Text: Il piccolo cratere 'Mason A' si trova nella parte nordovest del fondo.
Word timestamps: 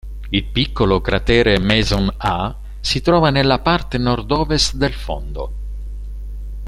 Il 0.31 0.45
piccolo 0.45 0.99
cratere 0.99 1.59
'Mason 1.59 2.11
A' 2.17 2.57
si 2.79 3.01
trova 3.01 3.29
nella 3.29 3.59
parte 3.59 3.99
nordovest 3.99 4.73
del 4.73 4.93
fondo. 4.93 5.53